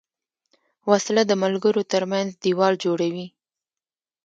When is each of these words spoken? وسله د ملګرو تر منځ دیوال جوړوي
وسله 0.89 1.21
د 1.27 1.31
ملګرو 1.43 1.81
تر 1.91 2.03
منځ 2.11 2.29
دیوال 2.43 2.73
جوړوي 2.83 3.27